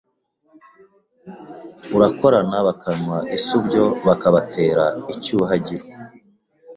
urakorana 1.95 2.57
bakanywa 2.67 3.17
isubyo 3.37 3.83
bakabatera 4.07 4.85
icyuhagiro 5.13 5.85